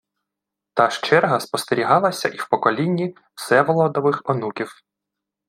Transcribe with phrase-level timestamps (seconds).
[0.73, 4.83] Та ж черга спостерігалася і в поколінні Всеволодових онуків